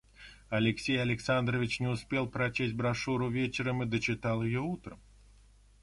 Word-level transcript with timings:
Алексей 0.49 0.99
Александрович 0.99 1.79
не 1.79 1.85
успел 1.87 2.25
прочесть 2.27 2.73
брошюру 2.73 3.29
вечером 3.29 3.83
и 3.83 3.85
дочитал 3.85 4.41
ее 4.41 4.59
утром. 4.61 4.99